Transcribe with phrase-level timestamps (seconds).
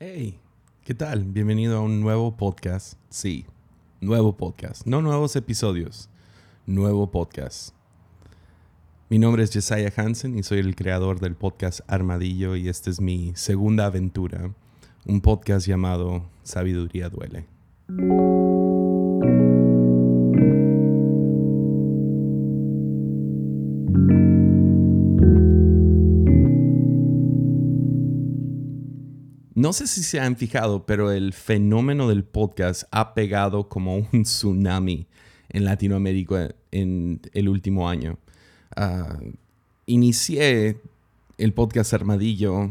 [0.00, 0.38] Hey,
[0.84, 1.24] ¿qué tal?
[1.24, 2.96] Bienvenido a un nuevo podcast.
[3.10, 3.46] Sí,
[4.00, 4.86] nuevo podcast.
[4.86, 6.08] No nuevos episodios,
[6.66, 7.74] nuevo podcast.
[9.08, 13.00] Mi nombre es Jesiah Hansen y soy el creador del podcast Armadillo y esta es
[13.00, 14.54] mi segunda aventura,
[15.04, 17.48] un podcast llamado Sabiduría Duele.
[29.58, 34.06] No sé si se han fijado, pero el fenómeno del podcast ha pegado como un
[34.22, 35.08] tsunami
[35.48, 38.18] en Latinoamérica en el último año.
[38.76, 39.18] Ah,
[39.84, 40.80] inicié
[41.38, 42.70] el podcast Armadillo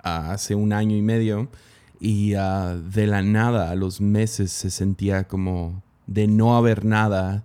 [0.00, 1.50] hace un año y medio
[1.98, 7.44] y ah, de la nada a los meses se sentía como de no haber nada.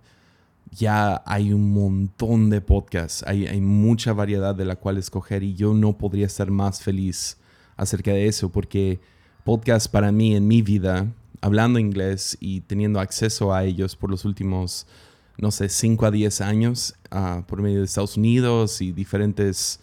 [0.69, 5.55] Ya hay un montón de podcasts, hay, hay mucha variedad de la cual escoger y
[5.55, 7.39] yo no podría estar más feliz
[7.77, 8.99] acerca de eso, porque
[9.43, 11.07] podcast para mí en mi vida,
[11.41, 14.87] hablando inglés y teniendo acceso a ellos por los últimos,
[15.37, 19.79] no sé, 5 a 10 años, uh, por medio de Estados Unidos y diferentes,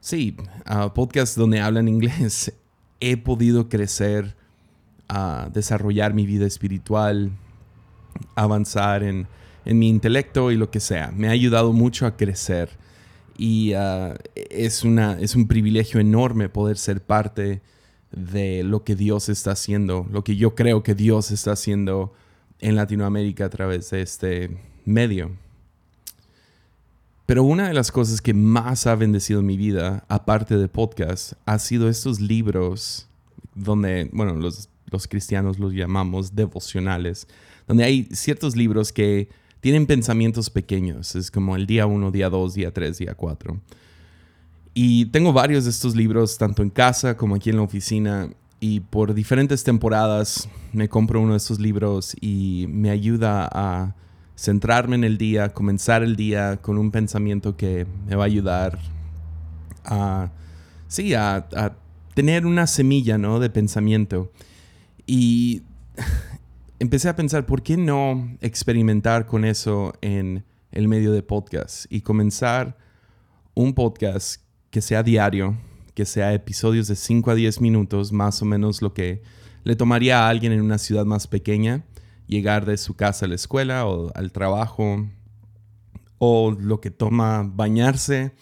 [0.00, 0.36] sí,
[0.68, 2.52] uh, podcasts donde hablan inglés,
[3.00, 4.34] he podido crecer,
[5.10, 7.30] uh, desarrollar mi vida espiritual,
[8.34, 9.28] avanzar en,
[9.64, 11.12] en mi intelecto y lo que sea.
[11.14, 12.70] Me ha ayudado mucho a crecer
[13.38, 17.62] y ah, es, una, es un privilegio enorme poder ser parte
[18.10, 22.12] de lo que Dios está haciendo, lo que yo creo que Dios está haciendo
[22.58, 25.30] en Latinoamérica a través de este medio.
[27.26, 31.58] Pero una de las cosas que más ha bendecido mi vida, aparte de podcast, ha
[31.58, 33.06] sido estos libros
[33.54, 37.28] donde, bueno, los, los cristianos los llamamos devocionales,
[37.68, 39.28] donde hay ciertos libros que
[39.60, 41.14] tienen pensamientos pequeños.
[41.14, 43.60] Es como el día 1, día 2, día 3, día 4.
[44.74, 48.30] Y tengo varios de estos libros, tanto en casa como aquí en la oficina.
[48.60, 53.94] Y por diferentes temporadas me compro uno de estos libros y me ayuda a
[54.36, 58.78] centrarme en el día, comenzar el día con un pensamiento que me va a ayudar
[59.84, 60.30] a,
[60.86, 61.48] sí, a
[62.14, 63.38] tener una semilla, ¿no?
[63.38, 64.32] De pensamiento.
[65.06, 65.62] Y
[66.78, 72.02] empecé a pensar, ¿por qué no experimentar con eso en el medio de podcast y
[72.02, 72.76] comenzar
[73.54, 75.56] un podcast que sea diario,
[75.94, 79.22] que sea episodios de 5 a 10 minutos, más o menos lo que
[79.64, 81.84] le tomaría a alguien en una ciudad más pequeña
[82.26, 85.08] llegar de su casa a la escuela o al trabajo,
[86.18, 88.34] o lo que toma bañarse,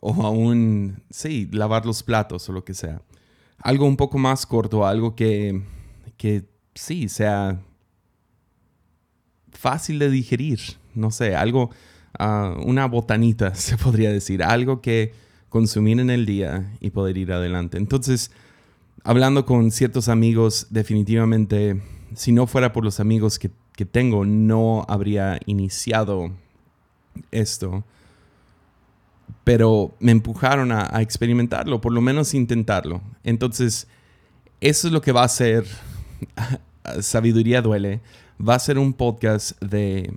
[0.00, 3.02] o aún, sí, lavar los platos o lo que sea.
[3.58, 5.62] Algo un poco más corto, algo que,
[6.16, 7.62] que sí, sea
[9.52, 10.60] fácil de digerir,
[10.94, 11.70] no sé, algo,
[12.18, 15.12] ah, una botanita, se podría decir, algo que
[15.48, 17.78] consumir en el día y poder ir adelante.
[17.78, 18.30] Entonces,
[19.04, 21.80] hablando con ciertos amigos, definitivamente,
[22.14, 23.50] si no fuera por los amigos que,
[23.92, 26.32] tengo, no habría iniciado
[27.30, 27.84] esto.
[29.44, 33.00] Pero me empujaron a, a, experimentarlo, por lo menos intentarlo.
[33.22, 33.86] Entonces,
[34.60, 35.64] eso es lo que va a ser
[37.00, 38.00] Sabiduría Duele
[38.40, 40.14] va a ser un podcast de,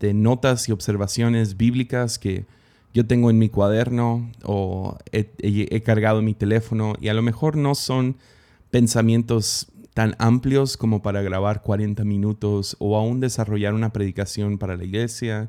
[0.00, 2.46] notas y observaciones bíblicas que
[2.94, 7.56] yo tengo en mi cuaderno o he, cargado en mi teléfono y a lo mejor
[7.56, 8.16] no son
[8.70, 14.84] pensamientos tan amplios como para grabar 40 minutos o aún desarrollar una predicación para la
[14.84, 15.48] iglesia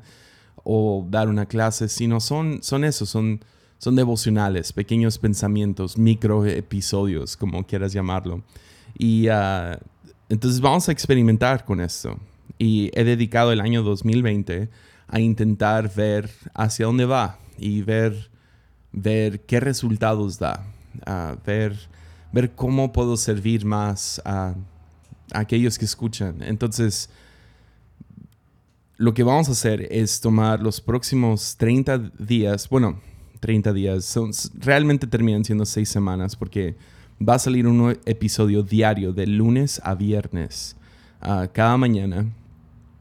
[0.64, 3.40] o dar una clase, sino son, son eso, son,
[3.78, 8.42] son devocionales, pequeños pensamientos, micro episodios, como quieras llamarlo.
[8.98, 9.78] Y uh,
[10.30, 12.16] entonces vamos a experimentar con esto.
[12.56, 14.70] Y he dedicado el año 2020
[15.08, 18.30] a intentar ver hacia dónde va y ver,
[18.92, 20.64] ver qué resultados da,
[21.04, 21.76] a ver,
[22.32, 24.54] ver cómo puedo servir más a,
[25.32, 26.42] aquellos que escuchan.
[26.42, 27.10] Entonces,
[28.98, 33.00] lo que vamos a hacer es tomar los próximos 30 días, bueno,
[33.40, 36.76] 30 días, son, realmente terminan siendo 6 semanas porque
[37.20, 40.76] va a salir un episodio diario de lunes a viernes
[41.22, 42.26] uh, cada mañana.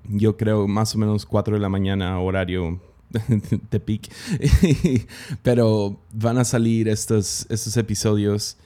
[0.07, 2.81] Yo creo más o menos 4 de la mañana horario
[3.85, 4.09] peak.
[5.43, 8.57] Pero van a salir estos, estos episodios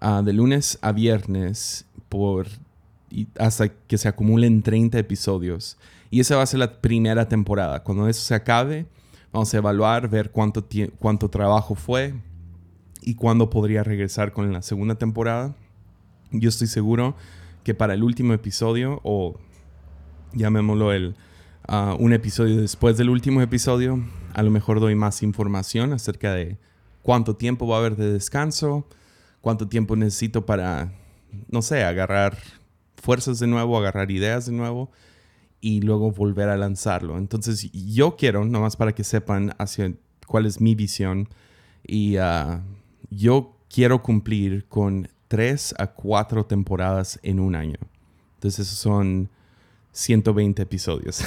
[0.00, 2.46] uh, de lunes a viernes por,
[3.38, 5.78] hasta que se acumulen 30 episodios.
[6.10, 7.82] Y esa va a ser la primera temporada.
[7.82, 8.86] Cuando eso se acabe,
[9.32, 10.64] vamos a evaluar, ver cuánto,
[10.98, 12.14] cuánto trabajo fue,
[13.02, 15.54] y cuándo podría regresar con la segunda temporada.
[16.30, 17.16] Yo estoy seguro
[17.64, 19.38] que para el último episodio, o
[20.32, 21.14] llamémoslo el,
[21.66, 24.02] ah, un episodio después del último episodio,
[24.32, 26.58] a lo mejor doy más información acerca de
[27.02, 28.86] cuánto tiempo va a haber de descanso,
[29.40, 30.92] cuánto tiempo necesito para,
[31.48, 32.38] no sé, agarrar
[32.96, 34.90] fuerzas de nuevo, agarrar ideas de nuevo
[35.60, 37.18] y luego volver a lanzarlo.
[37.18, 39.92] Entonces yo quiero, nomás para que sepan hacia
[40.26, 41.28] cuál es mi visión,
[41.84, 42.62] y ah,
[43.16, 47.78] yo quiero cumplir con tres a cuatro temporadas en un año.
[48.34, 49.30] Entonces son
[49.92, 51.22] 120 episodios.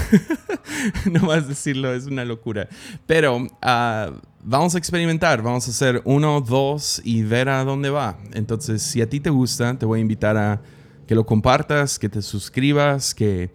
[1.11, 2.67] no más decirlo, es una locura.
[3.05, 4.11] Pero ah,
[4.43, 8.17] vamos a experimentar, vamos a hacer uno, dos y ver a dónde va.
[8.33, 10.61] Entonces, si a ti te gusta, te voy a invitar a
[11.07, 13.51] que lo compartas, que te suscribas, que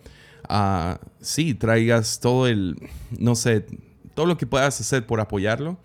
[0.48, 2.76] uh, sí, traigas todo el,
[3.18, 3.66] no sé,
[4.14, 5.78] todo lo que puedas hacer por apoyarlo.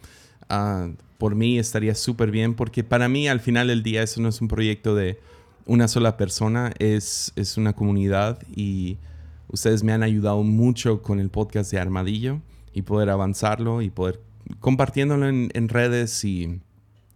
[0.50, 4.30] Ah, por mí estaría súper bien porque para mí al final del día eso no
[4.30, 5.20] es un proyecto de
[5.66, 8.98] una sola persona, es, es una comunidad y
[9.48, 12.42] Ustedes me han ayudado mucho con el podcast de Armadillo
[12.74, 14.22] y poder avanzarlo y poder
[14.60, 16.60] compartiéndolo en, redes y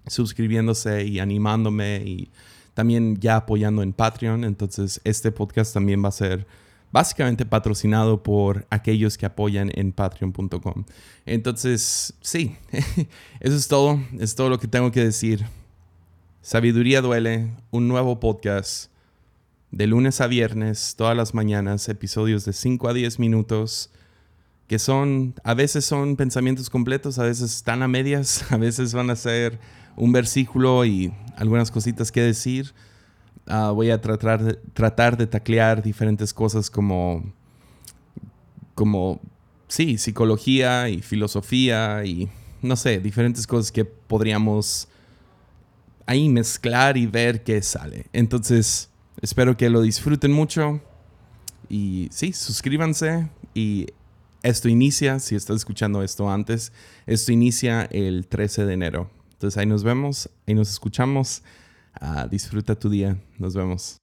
[0.07, 2.29] suscribiéndose y animándome y
[2.73, 4.43] también ya apoyando en Patreon.
[4.43, 6.47] Entonces este podcast también va a ser
[6.91, 10.85] básicamente patrocinado por aquellos que apoyan en patreon.com.
[11.25, 12.55] Entonces, sí,
[13.39, 15.45] eso es todo, es todo lo que tengo que decir.
[16.41, 18.89] Sabiduría duele, un nuevo podcast
[19.71, 23.91] de lunes a viernes, todas las mañanas, episodios de 5 a 10 minutos,
[24.67, 29.09] que son, a veces son pensamientos completos, a veces están a medias, a veces van
[29.09, 29.59] a ser
[29.95, 32.73] un versículo y algunas cositas que decir.
[33.49, 37.33] Ah, voy a tratar de, tratar de taclear diferentes cosas como,
[38.75, 39.19] como,
[39.67, 42.29] sí, psicología y filosofía y,
[42.61, 44.87] no sé, diferentes cosas que podríamos
[46.05, 48.05] ahí mezclar y ver qué sale.
[48.13, 48.89] Entonces,
[49.21, 50.81] Espero que lo disfruten mucho.
[51.67, 53.29] Y sí, suscríbanse.
[53.53, 53.87] Y
[54.43, 56.71] esto inicia, si estás escuchando esto antes,
[57.05, 59.11] esto inicia el 13 de enero.
[59.33, 61.43] Entonces ahí nos vemos, ahí nos escuchamos.
[61.93, 63.17] Ah, disfruta tu día.
[63.37, 63.97] Nos vemos.